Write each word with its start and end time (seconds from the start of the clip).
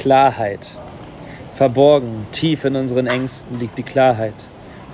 Klarheit. 0.00 0.78
Verborgen, 1.52 2.26
tief 2.32 2.64
in 2.64 2.74
unseren 2.74 3.06
Ängsten 3.06 3.60
liegt 3.60 3.76
die 3.76 3.82
Klarheit. 3.82 4.32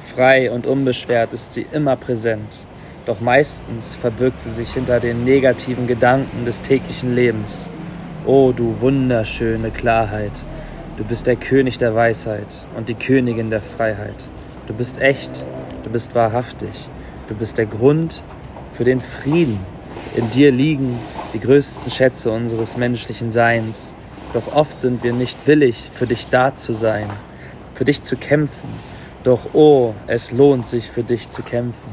Frei 0.01 0.51
und 0.51 0.67
unbeschwert 0.67 1.33
ist 1.33 1.55
sie 1.55 1.65
immer 1.71 1.95
präsent. 1.95 2.57
Doch 3.05 3.21
meistens 3.21 3.95
verbirgt 3.95 4.41
sie 4.41 4.51
sich 4.51 4.73
hinter 4.75 4.99
den 4.99 5.23
negativen 5.23 5.87
Gedanken 5.87 6.45
des 6.45 6.61
täglichen 6.61 7.15
Lebens. 7.15 7.71
O 8.25 8.49
oh, 8.49 8.53
du 8.53 8.81
wunderschöne 8.81 9.71
Klarheit, 9.71 10.45
du 10.97 11.05
bist 11.05 11.29
der 11.29 11.37
König 11.37 11.79
der 11.79 11.95
Weisheit 11.95 12.67
und 12.77 12.89
die 12.89 12.95
Königin 12.95 13.49
der 13.49 13.63
Freiheit. 13.63 14.29
Du 14.67 14.75
bist 14.75 15.01
echt, 15.01 15.47
du 15.85 15.91
bist 15.91 16.17
wahrhaftig, 16.17 16.89
du 17.29 17.37
bist 17.37 17.59
der 17.59 17.67
Grund 17.67 18.25
für 18.73 18.83
den 18.83 19.01
Frieden. 19.01 19.61
In 20.17 20.29
dir 20.31 20.51
liegen 20.51 20.99
die 21.33 21.39
größten 21.39 21.93
Schätze 21.93 22.33
unseres 22.33 22.77
menschlichen 22.77 23.31
Seins. 23.31 23.95
Doch 24.37 24.55
oft 24.55 24.83
sind 24.83 25.03
wir 25.03 25.15
nicht 25.15 25.47
willig, 25.47 25.89
für 25.91 26.07
dich 26.07 26.29
da 26.29 26.55
zu 26.55 26.75
sein, 26.75 27.09
für 27.73 27.87
dich 27.87 28.03
zu 28.03 28.17
kämpfen. 28.17 28.69
Doch 29.25 29.55
oh, 29.55 29.95
es 30.09 30.31
lohnt 30.31 30.67
sich 30.67 30.91
für 30.91 31.03
dich 31.03 31.31
zu 31.31 31.43
kämpfen. 31.43 31.89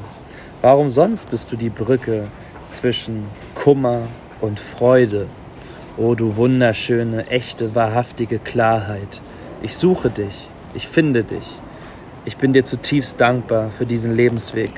Warum 0.61 0.91
sonst 0.91 1.31
bist 1.31 1.53
du 1.53 1.55
die 1.55 1.69
Brücke 1.69 2.27
zwischen 2.67 3.27
Kummer 3.55 4.01
und 4.41 4.59
Freude? 4.59 5.27
oh, 5.95 6.15
du 6.15 6.35
wunderschöne, 6.35 7.27
echte, 7.27 7.75
wahrhaftige 7.75 8.39
Klarheit. 8.39 9.21
Ich 9.61 9.77
suche 9.77 10.09
dich, 10.09 10.49
ich 10.73 10.89
finde 10.89 11.23
dich. 11.23 11.61
Ich 12.25 12.35
bin 12.35 12.51
dir 12.51 12.65
zutiefst 12.65 13.21
dankbar 13.21 13.71
für 13.71 13.85
diesen 13.85 14.13
Lebensweg. 14.13 14.71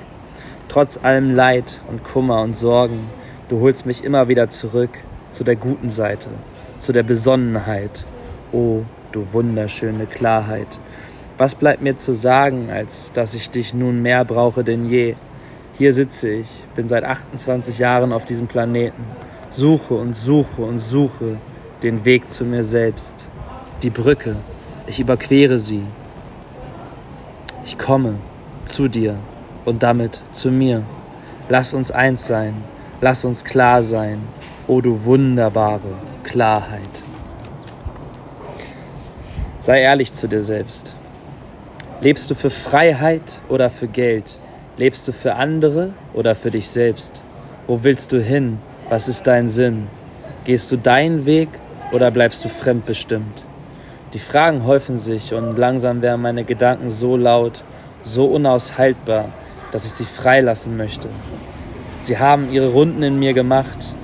Trotz 0.67 0.99
allem 1.01 1.33
Leid 1.33 1.81
und 1.87 2.03
Kummer 2.03 2.43
und 2.43 2.55
Sorgen, 2.55 3.09
du 3.49 3.59
holst 3.59 3.87
mich 3.87 4.03
immer 4.03 4.27
wieder 4.27 4.49
zurück 4.49 4.91
zu 5.31 5.43
der 5.43 5.55
guten 5.55 5.89
Seite, 5.89 6.29
zu 6.79 6.91
der 6.91 7.03
Besonnenheit. 7.03 8.05
Oh, 8.51 8.81
du 9.11 9.33
wunderschöne 9.33 10.05
Klarheit. 10.05 10.79
Was 11.37 11.55
bleibt 11.55 11.81
mir 11.81 11.97
zu 11.97 12.13
sagen, 12.13 12.69
als 12.69 13.11
dass 13.11 13.35
ich 13.35 13.49
dich 13.49 13.73
nun 13.73 14.01
mehr 14.01 14.23
brauche 14.23 14.63
denn 14.63 14.85
je? 14.85 15.15
Hier 15.77 15.93
sitze 15.93 16.29
ich, 16.29 16.47
bin 16.75 16.87
seit 16.87 17.03
28 17.03 17.79
Jahren 17.79 18.13
auf 18.13 18.23
diesem 18.23 18.47
Planeten, 18.47 19.03
suche 19.49 19.95
und 19.95 20.15
suche 20.15 20.61
und 20.61 20.79
suche 20.79 21.37
den 21.83 22.05
Weg 22.05 22.31
zu 22.31 22.45
mir 22.45 22.63
selbst, 22.63 23.27
die 23.83 23.89
Brücke. 23.89 24.37
Ich 24.87 24.99
überquere 24.99 25.59
sie. 25.59 25.83
Ich 27.65 27.77
komme 27.77 28.15
zu 28.63 28.87
dir 28.87 29.17
und 29.65 29.83
damit 29.83 30.21
zu 30.31 30.51
mir. 30.51 30.83
Lass 31.49 31.73
uns 31.73 31.91
eins 31.91 32.25
sein, 32.25 32.63
lass 33.01 33.25
uns 33.25 33.43
klar 33.43 33.83
sein, 33.83 34.21
o 34.67 34.79
du 34.79 35.03
wunderbare 35.03 36.14
Klarheit. 36.25 36.81
Sei 39.59 39.81
ehrlich 39.81 40.11
zu 40.11 40.27
dir 40.27 40.43
selbst. 40.43 40.95
Lebst 42.01 42.29
du 42.29 42.35
für 42.35 42.49
Freiheit 42.49 43.39
oder 43.47 43.69
für 43.69 43.87
Geld? 43.87 44.41
Lebst 44.75 45.07
du 45.07 45.11
für 45.11 45.35
andere 45.35 45.93
oder 46.13 46.35
für 46.35 46.51
dich 46.51 46.67
selbst? 46.67 47.23
Wo 47.67 47.83
willst 47.83 48.11
du 48.11 48.21
hin? 48.21 48.57
Was 48.89 49.07
ist 49.07 49.27
dein 49.27 49.49
Sinn? 49.49 49.87
Gehst 50.45 50.71
du 50.71 50.77
deinen 50.77 51.25
Weg 51.25 51.49
oder 51.91 52.11
bleibst 52.11 52.43
du 52.43 52.49
fremdbestimmt? 52.49 53.45
Die 54.13 54.19
Fragen 54.19 54.65
häufen 54.65 54.97
sich 54.97 55.33
und 55.33 55.57
langsam 55.57 56.01
werden 56.01 56.21
meine 56.21 56.43
Gedanken 56.43 56.89
so 56.89 57.17
laut, 57.17 57.63
so 58.03 58.25
unaushaltbar, 58.25 59.29
dass 59.71 59.85
ich 59.85 59.91
sie 59.91 60.05
freilassen 60.05 60.75
möchte. 60.75 61.07
Sie 62.01 62.17
haben 62.17 62.51
ihre 62.51 62.69
Runden 62.69 63.03
in 63.03 63.19
mir 63.19 63.33
gemacht 63.33 63.95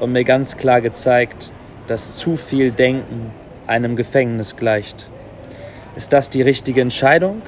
und 0.00 0.12
mir 0.12 0.24
ganz 0.24 0.56
klar 0.56 0.80
gezeigt, 0.80 1.50
dass 1.88 2.16
zu 2.16 2.36
viel 2.36 2.70
Denken 2.70 3.32
einem 3.66 3.96
Gefängnis 3.96 4.54
gleicht. 4.56 5.10
Ist 5.96 6.12
das 6.12 6.30
die 6.30 6.42
richtige 6.42 6.80
Entscheidung? 6.80 7.42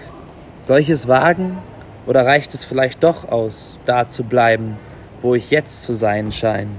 Soll 0.63 0.81
ich 0.81 0.89
es 0.89 1.07
wagen? 1.07 1.59
Oder 2.07 2.27
reicht 2.27 2.55
es 2.55 2.65
vielleicht 2.65 3.05
doch 3.05 3.31
aus, 3.31 3.79
da 3.85 4.09
zu 4.09 4.25
bleiben, 4.25 4.79
wo 5.21 5.35
ich 5.35 5.51
jetzt 5.51 5.85
zu 5.85 5.95
sein 5.95 6.33
scheine? 6.33 6.71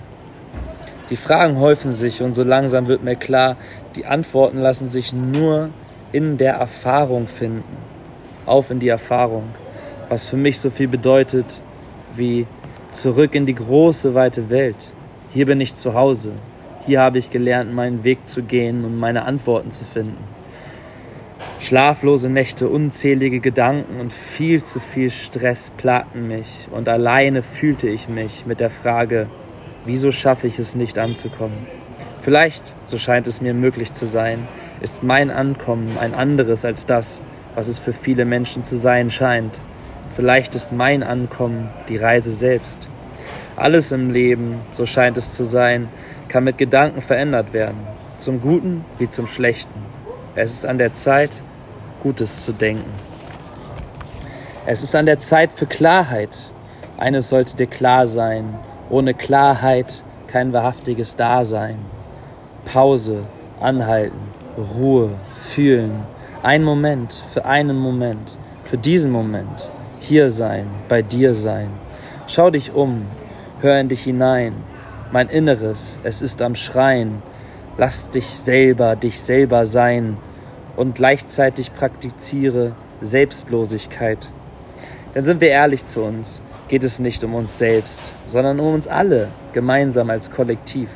Die 1.10 1.16
Fragen 1.16 1.60
häufen 1.60 1.92
sich 1.92 2.22
und 2.22 2.34
so 2.34 2.44
langsam 2.44 2.88
wird 2.88 3.04
mir 3.04 3.16
klar, 3.16 3.56
die 3.96 4.06
Antworten 4.06 4.58
lassen 4.58 4.88
sich 4.88 5.14
nur 5.14 5.70
in 6.12 6.38
der 6.38 6.56
Erfahrung 6.56 7.28
finden. 7.28 7.78
Auf 8.46 8.72
in 8.72 8.80
die 8.80 8.88
Erfahrung, 8.88 9.44
was 10.10 10.28
für 10.28 10.38
mich 10.38 10.60
so 10.60 10.70
viel 10.70 10.88
bedeutet 10.88 11.62
wie 12.16 12.48
zurück 12.92 13.36
in 13.36 13.46
die 13.46 13.56
große, 13.56 14.14
weite 14.16 14.50
Welt. 14.50 14.94
Hier 15.32 15.46
bin 15.46 15.62
ich 15.62 15.76
zu 15.76 15.94
Hause. 15.94 16.32
Hier 16.86 17.00
habe 17.00 17.19
ich 17.19 17.30
gelernt, 17.30 17.74
meinen 17.74 18.03
Weg 18.03 18.28
zu 18.28 18.42
gehen 18.42 18.84
und 18.86 18.97
meine 18.97 19.25
Antworten 19.25 19.72
zu 19.72 19.86
finden. 19.86 20.18
Schlaflose 21.59 22.28
Nächte, 22.28 22.69
unzählige 22.69 23.40
Gedanken 23.40 24.00
und 24.00 24.12
viel 24.12 24.64
zu 24.64 24.80
viel 24.80 25.12
Stress 25.12 25.70
plagten 25.70 26.28
mich 26.28 26.68
und 26.72 26.90
alleine 26.90 27.44
fühlte 27.44 27.88
ich 27.88 28.09
mich 28.09 28.47
mit 28.47 28.59
der 28.59 28.72
Frage, 28.72 29.30
wieso 29.86 30.12
schaffe 30.12 30.47
ich 30.47 30.58
es 30.58 30.75
nicht 30.75 30.97
anzukommen? 30.97 31.68
Vielleicht, 32.20 32.74
so 32.84 32.97
scheint 32.97 33.28
es 33.28 33.41
mir 33.41 33.53
möglich 33.53 33.91
zu 33.91 34.08
sein, 34.08 34.47
ist 34.81 35.03
mein 35.03 35.30
Ankommen 35.30 35.97
ein 36.00 36.16
anderes 36.16 36.66
als 36.66 36.88
das, 36.88 37.22
was 37.53 37.68
es 37.68 37.78
für 37.78 37.94
viele 37.94 38.25
Menschen 38.25 38.64
zu 38.64 38.75
sein 38.75 39.12
scheint. 39.12 39.62
Vielleicht 40.08 40.56
ist 40.56 40.74
mein 40.74 41.03
Ankommen 41.03 41.70
die 41.90 41.97
Reise 41.97 42.31
selbst. 42.31 42.90
Alles 43.56 43.91
im 43.91 44.09
Leben, 44.09 44.56
so 44.72 44.88
scheint 44.88 45.18
es 45.18 45.36
zu 45.36 45.44
sein, 45.44 45.90
kann 46.31 46.46
mit 46.46 46.58
Gedanken 46.58 47.02
verändert 47.02 47.52
werden, 47.52 47.86
zum 48.18 48.40
Guten 48.40 48.86
wie 48.97 49.09
zum 49.09 49.28
Schlechten. 49.28 49.84
Es 50.34 50.53
ist 50.53 50.66
an 50.66 50.78
der 50.78 50.94
Zeit, 50.94 51.44
Gutes 52.02 52.46
zu 52.46 52.53
denken. 52.53 52.90
Es 54.66 54.81
ist 54.81 54.96
an 54.96 55.06
der 55.06 55.20
Zeit 55.20 55.52
für 55.52 55.66
Klarheit. 55.66 56.53
Eines 56.97 57.28
sollte 57.28 57.58
dir 57.58 57.68
klar 57.68 58.08
sein. 58.08 58.58
Ohne 58.90 59.14
Klarheit 59.14 60.06
kein 60.28 60.53
wahrhaftiges 60.53 61.18
Dasein. 61.18 61.80
Pause, 62.64 63.25
anhalten, 63.59 64.22
Ruhe, 64.58 65.09
fühlen. 65.34 66.03
Ein 66.44 66.64
Moment 66.64 67.12
für 67.34 67.44
einen 67.44 67.78
Moment, 67.78 68.38
für 68.64 68.78
diesen 68.78 69.12
Moment. 69.12 69.70
Hier 70.00 70.30
sein, 70.30 70.68
bei 70.88 71.02
dir 71.02 71.34
sein. 71.34 71.72
Schau 72.25 72.50
dich 72.50 72.74
um, 72.74 73.06
hör 73.59 73.78
in 73.81 73.90
dich 73.90 74.03
hinein. 74.03 74.71
Mein 75.14 75.28
Inneres, 75.28 76.00
es 76.04 76.22
ist 76.22 76.42
am 76.42 76.56
Schreien. 76.56 77.22
Lass 77.78 78.12
dich 78.12 78.28
selber, 78.28 78.96
dich 78.96 79.20
selber 79.20 79.66
sein 79.66 80.16
und 80.78 80.96
gleichzeitig 80.96 81.74
praktiziere 81.74 82.72
Selbstlosigkeit. 83.02 84.32
Denn 85.14 85.26
sind 85.26 85.42
wir 85.42 85.50
ehrlich 85.50 85.84
zu 85.84 86.02
uns, 86.02 86.42
geht 86.70 86.86
es 86.86 87.00
nicht 87.00 87.26
um 87.26 87.36
uns 87.36 87.58
selbst, 87.58 88.14
sondern 88.26 88.62
um 88.62 88.74
uns 88.74 88.88
alle, 88.88 89.28
gemeinsam 89.52 90.10
als 90.10 90.32
Kollektiv. 90.32 90.90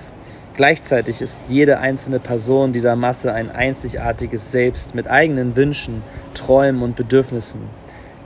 Gleichzeitig 0.55 1.21
ist 1.21 1.37
jede 1.49 1.79
einzelne 1.79 2.19
Person 2.19 2.71
dieser 2.71 2.95
Masse 2.95 3.33
ein 3.33 3.51
einzigartiges 3.51 4.53
Selbst 4.53 4.95
mit 4.95 5.11
eigenen 5.11 5.57
Wünschen, 5.57 6.01
Träumen 6.33 6.83
und 6.83 6.95
Bedürfnissen. 6.95 7.63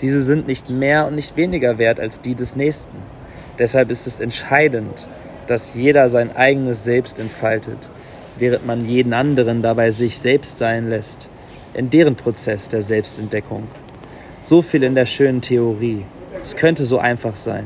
Diese 0.02 0.22
sind 0.22 0.46
nicht 0.46 0.70
mehr 0.70 1.08
und 1.08 1.16
nicht 1.16 1.36
weniger 1.36 1.80
wert 1.80 2.00
als 2.00 2.22
die 2.22 2.36
des 2.36 2.56
Nächsten. 2.56 2.98
Deshalb 3.58 3.90
ist 3.90 4.06
es 4.06 4.20
entscheidend, 4.20 5.10
dass 5.50 5.74
jeder 5.74 6.10
sein 6.10 6.36
eigenes 6.36 6.84
Selbst 6.84 7.18
entfaltet, 7.18 7.90
während 8.38 8.68
man 8.68 8.88
jeden 8.88 9.14
anderen 9.14 9.62
dabei 9.62 9.90
sich 9.90 10.20
selbst 10.20 10.60
sein 10.60 10.90
lässt 10.90 11.28
in 11.74 11.90
deren 11.90 12.16
Prozess 12.16 12.68
der 12.68 12.82
Selbstentdeckung. 12.82 13.68
So 14.42 14.62
viel 14.62 14.84
in 14.84 14.96
der 14.96 15.06
schönen 15.06 15.42
Theorie. 15.42 16.06
Es 16.42 16.56
könnte 16.56 16.86
so 16.86 16.98
einfach 16.98 17.36
sein. 17.36 17.66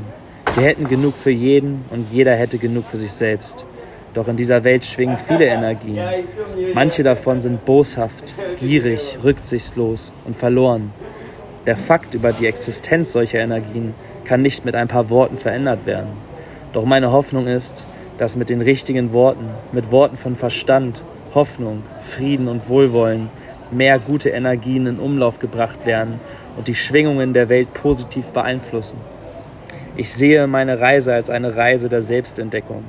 Wir 0.56 0.66
hätten 0.66 0.88
genug 0.88 1.16
für 1.16 1.32
jeden 1.32 1.86
und 1.90 2.08
jeder 2.12 2.36
hätte 2.36 2.58
genug 2.58 2.86
für 2.86 2.98
sich 2.98 3.12
selbst. 3.12 3.66
Doch 4.14 4.28
in 4.28 4.36
dieser 4.36 4.64
Welt 4.64 4.86
schwingen 4.86 5.18
viele 5.18 5.46
Energien. 5.46 6.00
Manche 6.74 7.04
davon 7.04 7.42
sind 7.42 7.66
boshaft, 7.66 8.34
gierig, 8.60 9.18
rücksichtslos 9.24 10.12
und 10.26 10.36
verloren. 10.36 10.94
Der 11.66 11.78
Fakt 11.78 12.14
über 12.14 12.32
die 12.32 12.46
Existenz 12.46 13.14
solcher 13.14 13.40
Energien 13.40 13.94
kann 14.26 14.42
nicht 14.42 14.66
mit 14.66 14.76
ein 14.76 14.88
paar 14.88 15.10
Worten 15.10 15.38
verändert 15.38 15.86
werden. 15.86 16.12
Doch 16.74 16.86
meine 16.86 17.12
Hoffnung 17.12 17.46
ist, 17.46 17.86
dass 18.18 18.36
mit 18.36 18.50
den 18.50 18.62
richtigen 18.62 19.14
Worten, 19.14 19.46
mit 19.72 19.92
Worten 19.92 20.18
von 20.18 20.36
Verstand, 20.36 21.04
Hoffnung, 21.36 21.84
Frieden 22.02 22.48
und 22.48 22.68
Wohlwollen 22.68 23.30
mehr 23.72 24.00
gute 24.00 24.30
Energien 24.30 24.88
in 24.88 25.00
Umlauf 25.00 25.40
gebracht 25.40 25.86
werden 25.86 26.20
und 26.58 26.68
die 26.68 26.76
Schwingungen 26.76 27.34
der 27.34 27.50
Welt 27.50 27.74
positiv 27.74 28.28
beeinflussen. 28.32 28.98
Ich 29.96 30.12
sehe 30.12 30.48
meine 30.48 30.80
Reise 30.80 31.14
als 31.14 31.30
eine 31.30 31.56
Reise 31.56 31.90
der 31.90 32.02
Selbstentdeckung. 32.02 32.84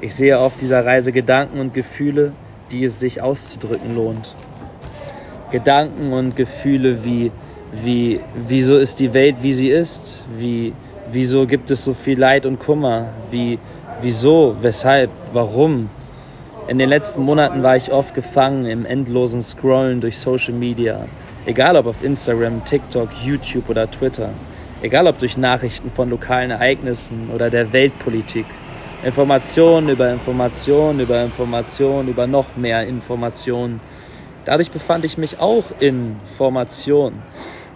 Ich 0.00 0.14
sehe 0.14 0.38
auf 0.38 0.56
dieser 0.56 0.86
Reise 0.86 1.10
Gedanken 1.10 1.58
und 1.58 1.74
Gefühle, 1.74 2.32
die 2.70 2.84
es 2.84 3.00
sich 3.00 3.20
auszudrücken 3.20 3.96
lohnt. 3.96 4.34
Gedanken 5.50 6.12
und 6.12 6.36
Gefühle 6.36 7.04
wie, 7.04 7.32
wie 7.72 8.20
wieso 8.34 8.78
ist 8.78 9.00
die 9.00 9.12
Welt, 9.12 9.36
wie 9.42 9.52
sie 9.52 9.68
ist? 9.70 10.24
Wie, 10.36 10.72
wieso 11.10 11.46
gibt 11.46 11.70
es 11.70 11.84
so 11.84 11.94
viel 11.94 12.18
Leid 12.18 12.46
und 12.46 12.58
Kummer? 12.58 13.10
Wie, 13.30 13.58
wieso, 14.00 14.56
weshalb, 14.60 15.10
warum? 15.32 15.90
In 16.66 16.78
den 16.78 16.88
letzten 16.88 17.22
Monaten 17.22 17.62
war 17.62 17.76
ich 17.76 17.92
oft 17.92 18.14
gefangen 18.14 18.64
im 18.64 18.86
endlosen 18.86 19.42
Scrollen 19.42 20.00
durch 20.00 20.16
Social 20.18 20.54
Media, 20.54 21.06
egal 21.44 21.76
ob 21.76 21.86
auf 21.86 22.02
Instagram, 22.02 22.64
TikTok, 22.64 23.10
YouTube 23.22 23.68
oder 23.68 23.90
Twitter, 23.90 24.30
egal 24.80 25.06
ob 25.06 25.18
durch 25.18 25.36
Nachrichten 25.36 25.90
von 25.90 26.08
lokalen 26.08 26.50
Ereignissen 26.50 27.28
oder 27.34 27.50
der 27.50 27.72
Weltpolitik. 27.72 28.46
Informationen 29.04 29.90
über 29.90 30.10
Informationen 30.10 31.00
über 31.00 31.22
Informationen 31.22 32.08
über 32.08 32.26
noch 32.26 32.56
mehr 32.56 32.86
Informationen. 32.86 33.78
Dadurch 34.46 34.70
befand 34.70 35.04
ich 35.04 35.18
mich 35.18 35.40
auch 35.40 35.64
in 35.80 36.16
Formation. 36.24 37.12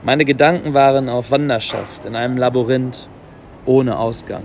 Meine 0.03 0.25
Gedanken 0.25 0.73
waren 0.73 1.11
auf 1.11 1.31
Wanderschaft 1.31 2.07
in 2.07 2.17
einem 2.17 2.39
Labyrinth 2.39 3.11
ohne 3.69 3.99
Ausgang. 3.99 4.45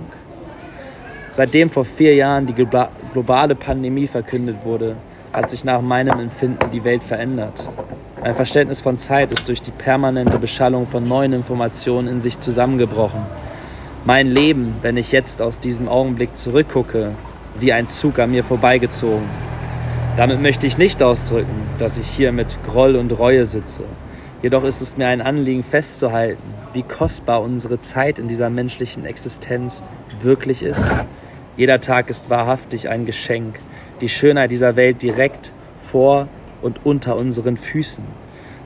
Seitdem 1.32 1.70
vor 1.70 1.86
vier 1.86 2.14
Jahren 2.14 2.46
die 2.46 2.54
globale 2.54 3.56
Pandemie 3.56 4.06
verkündet 4.06 4.66
wurde, 4.66 4.98
hat 5.32 5.50
sich 5.50 5.64
nach 5.64 5.82
meinem 5.82 6.20
Empfinden 6.20 6.70
die 6.72 6.84
Welt 6.84 7.04
verändert. 7.04 7.68
Mein 8.22 8.36
Verständnis 8.36 8.82
von 8.82 8.98
Zeit 8.98 9.32
ist 9.32 9.48
durch 9.48 9.62
die 9.62 9.72
permanente 9.72 10.38
Beschallung 10.38 10.86
von 10.86 11.08
neuen 11.08 11.34
Informationen 11.34 12.08
in 12.08 12.20
sich 12.20 12.38
zusammengebrochen. 12.38 13.22
Mein 14.06 14.28
Leben, 14.28 14.76
wenn 14.82 14.98
ich 14.98 15.12
jetzt 15.12 15.42
aus 15.42 15.60
diesem 15.60 15.88
Augenblick 15.88 16.36
zurückgucke, 16.36 17.12
wie 17.60 17.74
ein 17.74 17.88
Zug 17.88 18.20
an 18.20 18.32
mir 18.32 18.44
vorbeigezogen. 18.44 19.28
Damit 20.18 20.42
möchte 20.42 20.68
ich 20.68 20.78
nicht 20.78 21.02
ausdrücken, 21.02 21.64
dass 21.78 21.98
ich 21.98 22.08
hier 22.08 22.32
mit 22.32 22.60
Groll 22.68 22.96
und 22.96 23.18
Reue 23.18 23.46
sitze. 23.46 23.84
Jedoch 24.42 24.66
ist 24.66 24.82
es 24.82 24.98
mir 24.98 25.08
ein 25.08 25.22
Anliegen 25.22 25.64
festzuhalten, 25.64 26.54
wie 26.74 26.84
kostbar 26.84 27.42
unsere 27.42 27.80
Zeit 27.80 28.20
in 28.20 28.28
dieser 28.28 28.50
menschlichen 28.50 29.06
Existenz 29.06 29.84
wirklich 30.22 30.64
ist. 30.64 30.88
Jeder 31.56 31.80
Tag 31.80 32.10
ist 32.10 32.30
wahrhaftig 32.30 32.90
ein 32.90 33.06
Geschenk, 33.06 33.60
die 34.02 34.10
Schönheit 34.10 34.52
dieser 34.52 34.76
Welt 34.76 35.02
direkt 35.02 35.54
vor 35.76 36.28
und 36.62 36.86
unter 36.86 37.16
unseren 37.16 37.58
Füßen. 37.58 38.04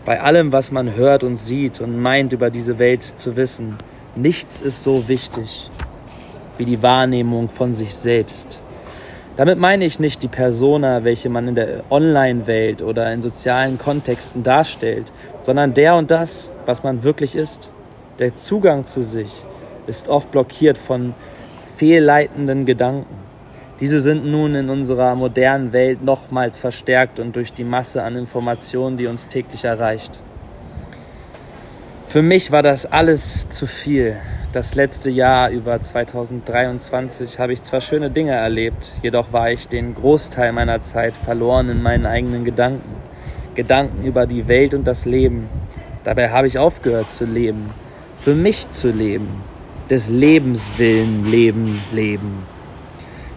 Bei 0.06 0.22
allem, 0.22 0.52
was 0.52 0.72
man 0.72 0.96
hört 0.96 1.24
und 1.24 1.38
sieht 1.38 1.82
und 1.82 2.02
meint 2.02 2.32
über 2.32 2.50
diese 2.50 2.80
Welt 2.80 3.04
zu 3.04 3.36
wissen, 3.36 3.76
nichts 4.16 4.62
ist 4.62 4.84
so 4.84 5.10
wichtig 5.10 5.70
wie 6.58 6.66
die 6.66 6.82
Wahrnehmung 6.82 7.50
von 7.50 7.74
sich 7.74 7.94
selbst. 7.94 8.62
Damit 9.36 9.60
meine 9.60 9.86
ich 9.86 10.00
nicht 10.00 10.24
die 10.24 10.28
Persona, 10.28 11.04
welche 11.04 11.30
man 11.30 11.48
in 11.48 11.56
der 11.56 11.84
Online-Welt 11.92 12.82
oder 12.82 13.14
in 13.14 13.22
sozialen 13.22 13.78
Kontexten 13.78 14.42
darstellt, 14.42 15.12
sondern 15.44 15.76
der 15.76 15.96
und 15.96 16.10
das, 16.10 16.52
was 16.66 16.82
man 16.84 17.04
wirklich 17.04 17.36
ist. 17.36 17.72
Der 18.20 18.34
Zugang 18.34 18.84
zu 18.84 19.04
sich 19.04 19.32
ist 19.86 20.10
oft 20.10 20.32
blockiert 20.32 20.80
von 20.80 21.14
fehlleitenden 21.76 22.66
Gedanken. 22.66 23.16
Diese 23.80 24.00
sind 24.00 24.26
nun 24.26 24.56
in 24.56 24.72
unserer 24.72 25.14
modernen 25.14 25.72
Welt 25.72 26.04
nochmals 26.04 26.58
verstärkt 26.58 27.20
und 27.20 27.36
durch 27.36 27.54
die 27.54 27.64
Masse 27.64 28.02
an 28.02 28.16
Informationen, 28.16 28.98
die 28.98 29.06
uns 29.06 29.28
täglich 29.28 29.66
erreicht. 29.66 30.18
Für 32.08 32.24
mich 32.24 32.52
war 32.52 32.64
das 32.64 32.88
alles 32.88 33.50
zu 33.50 33.68
viel. 33.68 34.18
Das 34.52 34.74
letzte 34.74 35.12
Jahr 35.12 35.52
über 35.52 35.80
2023 35.80 37.38
habe 37.38 37.54
ich 37.54 37.62
zwar 37.62 37.82
schöne 37.82 38.10
Dinge 38.10 38.32
erlebt, 38.32 38.94
jedoch 39.04 39.32
war 39.32 39.52
ich 39.52 39.68
den 39.68 39.94
Großteil 39.94 40.54
meiner 40.54 40.82
Zeit 40.82 41.16
verloren 41.16 41.70
in 41.70 41.84
meinen 41.84 42.08
eigenen 42.08 42.46
Gedanken. 42.46 42.96
Gedanken 43.54 44.04
über 44.04 44.26
die 44.26 44.48
Welt 44.48 44.74
und 44.74 44.88
das 44.88 45.06
Leben. 45.06 45.50
Dabei 46.04 46.30
habe 46.32 46.48
ich 46.48 46.58
aufgehört 46.58 47.12
zu 47.12 47.26
leben, 47.26 47.70
für 48.20 48.36
mich 48.36 48.70
zu 48.70 48.90
leben, 48.90 49.30
des 49.90 50.10
Lebens 50.10 50.70
willen 50.78 51.30
leben, 51.30 51.82
leben. 51.94 52.44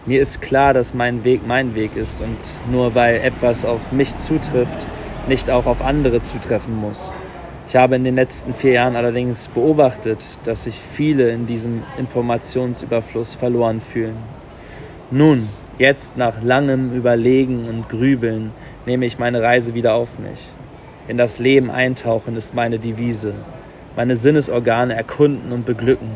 Mir 0.06 0.20
ist 0.20 0.40
klar, 0.40 0.74
dass 0.74 0.94
mein 0.94 1.24
Weg 1.24 1.46
mein 1.46 1.74
Weg 1.74 1.94
ist 1.96 2.20
und 2.22 2.38
nur 2.72 2.94
weil 2.94 3.20
etwas 3.20 3.64
auf 3.64 3.92
mich 3.92 4.16
zutrifft, 4.16 4.86
nicht 5.28 5.50
auch 5.50 5.66
auf 5.66 5.82
andere 5.82 6.22
zutreffen 6.22 6.74
muss. 6.74 7.12
Ich 7.68 7.76
habe 7.76 7.94
in 7.94 8.02
den 8.02 8.16
letzten 8.16 8.52
vier 8.52 8.72
Jahren 8.72 8.96
allerdings 8.96 9.46
beobachtet, 9.48 10.24
dass 10.42 10.64
sich 10.64 10.74
viele 10.74 11.30
in 11.30 11.46
diesem 11.46 11.84
Informationsüberfluss 11.98 13.34
verloren 13.34 13.78
fühlen. 13.78 14.16
Nun, 15.12 15.48
jetzt 15.78 16.16
nach 16.16 16.42
langem 16.42 16.92
Überlegen 16.92 17.66
und 17.68 17.88
Grübeln 17.88 18.50
nehme 18.86 19.06
ich 19.06 19.20
meine 19.20 19.40
Reise 19.42 19.74
wieder 19.74 19.94
auf 19.94 20.18
mich. 20.18 20.40
In 21.06 21.16
das 21.16 21.38
Leben 21.38 21.70
eintauchen 21.70 22.34
ist 22.34 22.54
meine 22.54 22.80
Devise. 22.80 23.34
Meine 23.96 24.14
Sinnesorgane 24.14 24.94
erkunden 24.94 25.50
und 25.50 25.66
beglücken. 25.66 26.10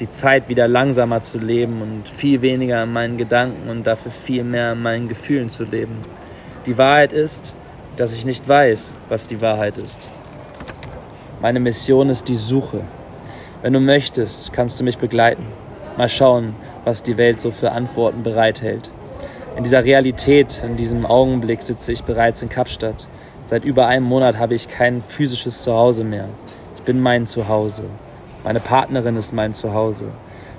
Die 0.00 0.08
Zeit 0.08 0.48
wieder 0.48 0.66
langsamer 0.66 1.20
zu 1.20 1.38
leben 1.38 1.82
und 1.82 2.08
viel 2.08 2.40
weniger 2.40 2.82
in 2.82 2.92
meinen 2.94 3.18
Gedanken 3.18 3.68
und 3.68 3.86
dafür 3.86 4.10
viel 4.10 4.42
mehr 4.42 4.72
in 4.72 4.80
meinen 4.80 5.08
Gefühlen 5.08 5.50
zu 5.50 5.64
leben. 5.64 5.98
Die 6.64 6.78
Wahrheit 6.78 7.12
ist, 7.12 7.54
dass 7.96 8.14
ich 8.14 8.24
nicht 8.24 8.48
weiß, 8.48 8.92
was 9.10 9.26
die 9.26 9.42
Wahrheit 9.42 9.76
ist. 9.76 10.08
Meine 11.42 11.60
Mission 11.60 12.08
ist 12.08 12.28
die 12.28 12.34
Suche. 12.34 12.80
Wenn 13.60 13.74
du 13.74 13.80
möchtest, 13.80 14.54
kannst 14.54 14.80
du 14.80 14.84
mich 14.84 14.96
begleiten. 14.96 15.46
Mal 15.98 16.08
schauen, 16.08 16.54
was 16.86 17.02
die 17.02 17.18
Welt 17.18 17.42
so 17.42 17.50
für 17.50 17.72
Antworten 17.72 18.22
bereithält. 18.22 18.90
In 19.58 19.62
dieser 19.62 19.84
Realität, 19.84 20.62
in 20.64 20.76
diesem 20.76 21.04
Augenblick 21.04 21.60
sitze 21.60 21.92
ich 21.92 22.04
bereits 22.04 22.40
in 22.40 22.48
Kapstadt. 22.48 23.06
Seit 23.44 23.64
über 23.64 23.86
einem 23.86 24.06
Monat 24.06 24.38
habe 24.38 24.54
ich 24.54 24.68
kein 24.68 25.02
physisches 25.02 25.62
Zuhause 25.62 26.04
mehr. 26.04 26.30
Ich 26.80 26.86
bin 26.86 27.02
mein 27.02 27.26
Zuhause. 27.26 27.84
Meine 28.42 28.58
Partnerin 28.58 29.14
ist 29.14 29.34
mein 29.34 29.52
Zuhause. 29.52 30.06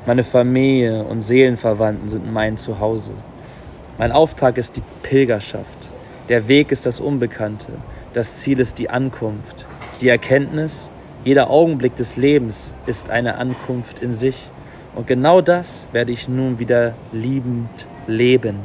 Meine 0.05 0.23
Familie 0.23 1.03
und 1.03 1.23
Seelenverwandten 1.23 2.09
sind 2.09 2.31
mein 2.31 2.57
Zuhause. 2.57 3.13
Mein 3.97 4.11
Auftrag 4.11 4.59
ist 4.59 4.77
die 4.77 4.83
Pilgerschaft. 5.01 5.89
Der 6.29 6.47
Weg 6.47 6.71
ist 6.71 6.85
das 6.85 6.99
Unbekannte. 6.99 7.69
Das 8.13 8.37
Ziel 8.37 8.59
ist 8.59 8.77
die 8.77 8.91
Ankunft. 8.91 9.65
Die 9.99 10.09
Erkenntnis, 10.09 10.91
jeder 11.25 11.49
Augenblick 11.49 11.95
des 11.95 12.17
Lebens 12.17 12.75
ist 12.85 13.09
eine 13.09 13.39
Ankunft 13.39 13.97
in 13.97 14.13
sich. 14.13 14.51
Und 14.93 15.07
genau 15.07 15.41
das 15.41 15.87
werde 15.91 16.11
ich 16.11 16.29
nun 16.29 16.59
wieder 16.59 16.93
liebend 17.11 17.87
leben. 18.05 18.57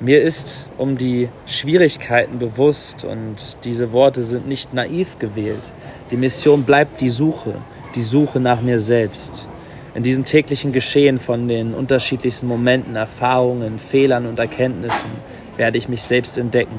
Mir 0.00 0.20
ist 0.20 0.66
um 0.76 0.98
die 0.98 1.28
Schwierigkeiten 1.46 2.40
bewusst 2.40 3.04
und 3.04 3.64
diese 3.64 3.92
Worte 3.92 4.24
sind 4.24 4.48
nicht 4.48 4.74
naiv 4.74 5.20
gewählt. 5.20 5.72
Die 6.14 6.20
Mission 6.20 6.62
bleibt 6.62 7.00
die 7.00 7.08
Suche, 7.08 7.54
die 7.96 8.00
Suche 8.00 8.38
nach 8.38 8.60
mir 8.60 8.78
selbst. 8.78 9.48
In 9.96 10.04
diesem 10.04 10.24
täglichen 10.24 10.70
Geschehen 10.70 11.18
von 11.18 11.48
den 11.48 11.74
unterschiedlichsten 11.74 12.46
Momenten, 12.46 12.94
Erfahrungen, 12.94 13.80
Fehlern 13.80 14.24
und 14.26 14.38
Erkenntnissen 14.38 15.10
werde 15.56 15.76
ich 15.76 15.88
mich 15.88 16.04
selbst 16.04 16.38
entdecken. 16.38 16.78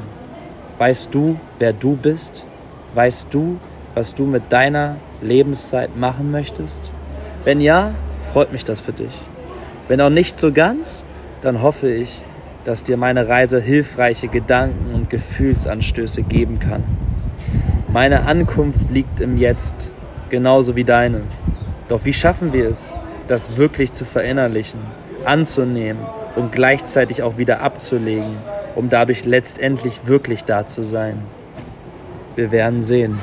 Weißt 0.77 1.13
du, 1.13 1.37
wer 1.59 1.73
du 1.73 1.97
bist? 1.97 2.45
Weißt 2.93 3.27
du, 3.33 3.57
was 3.93 4.13
du 4.13 4.23
mit 4.23 4.53
deiner 4.53 4.95
Lebenszeit 5.21 5.97
machen 5.97 6.31
möchtest? 6.31 6.93
Wenn 7.43 7.59
ja, 7.59 7.93
freut 8.21 8.53
mich 8.53 8.63
das 8.63 8.79
für 8.79 8.93
dich. 8.93 9.17
Wenn 9.89 9.99
auch 9.99 10.09
nicht 10.09 10.39
so 10.39 10.53
ganz, 10.53 11.03
dann 11.41 11.61
hoffe 11.61 11.93
ich, 11.93 12.23
dass 12.63 12.85
dir 12.85 12.95
meine 12.95 13.27
Reise 13.27 13.59
hilfreiche 13.59 14.29
Gedanken 14.29 14.95
und 14.95 15.09
Gefühlsanstöße 15.09 16.23
geben 16.23 16.59
kann. 16.59 17.04
Meine 17.95 18.27
Ankunft 18.27 18.91
liegt 18.91 19.21
im 19.21 19.37
Jetzt, 19.37 19.89
genauso 20.27 20.75
wie 20.75 20.83
deine. 20.83 21.21
Doch 21.87 22.03
wie 22.03 22.11
schaffen 22.11 22.51
wir 22.51 22.69
es, 22.69 22.93
das 23.29 23.55
wirklich 23.55 23.93
zu 23.93 24.03
verinnerlichen, 24.03 24.81
anzunehmen 25.23 26.03
und 26.35 26.51
gleichzeitig 26.51 27.23
auch 27.23 27.37
wieder 27.37 27.61
abzulegen, 27.61 28.35
um 28.75 28.89
dadurch 28.89 29.23
letztendlich 29.23 30.07
wirklich 30.07 30.43
da 30.43 30.65
zu 30.65 30.83
sein? 30.83 31.23
Wir 32.35 32.51
werden 32.51 32.81
sehen. 32.81 33.17